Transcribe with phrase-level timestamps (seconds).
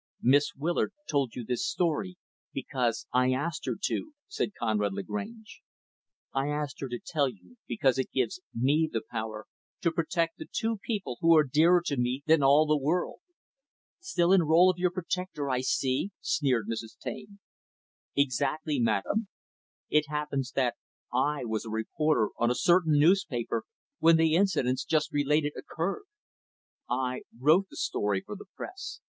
[0.23, 2.17] "Miss Willard told you this story
[2.53, 5.61] because I asked her to," said Conrad Lagrange.
[6.33, 9.45] "I asked her to tell you because it gives me the power
[9.81, 13.19] to protect the two people who are dearer to me than all the world."
[13.99, 16.97] "Still in your role of protector, I see," sneered Mrs.
[16.97, 17.37] Taine.
[18.15, 19.27] "Exactly, madam.
[19.91, 20.77] It happens that
[21.13, 23.65] I was a reporter on a certain newspaper
[23.99, 26.05] when the incidents just related occurred.
[26.89, 28.99] I wrote the story for the press.